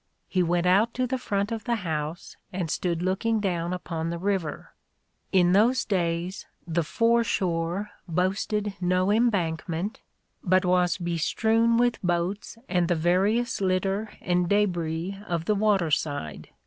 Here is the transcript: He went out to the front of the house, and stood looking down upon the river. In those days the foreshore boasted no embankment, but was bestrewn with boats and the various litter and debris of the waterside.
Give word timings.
He 0.27 0.41
went 0.41 0.65
out 0.65 0.95
to 0.95 1.05
the 1.05 1.19
front 1.19 1.51
of 1.51 1.65
the 1.65 1.75
house, 1.75 2.35
and 2.51 2.71
stood 2.71 3.03
looking 3.03 3.39
down 3.39 3.71
upon 3.71 4.09
the 4.09 4.17
river. 4.17 4.73
In 5.31 5.51
those 5.53 5.85
days 5.85 6.47
the 6.65 6.81
foreshore 6.81 7.91
boasted 8.07 8.73
no 8.81 9.11
embankment, 9.11 9.99
but 10.43 10.65
was 10.65 10.97
bestrewn 10.97 11.77
with 11.77 12.01
boats 12.01 12.57
and 12.67 12.87
the 12.87 12.95
various 12.95 13.61
litter 13.61 14.11
and 14.21 14.49
debris 14.49 15.19
of 15.27 15.45
the 15.45 15.53
waterside. 15.53 16.49